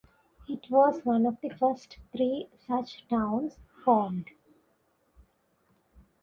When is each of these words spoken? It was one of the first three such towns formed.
It 0.49 0.65
was 0.71 1.05
one 1.05 1.27
of 1.27 1.39
the 1.41 1.49
first 1.49 1.99
three 2.11 2.47
such 2.65 3.07
towns 3.07 3.59
formed. 3.85 4.29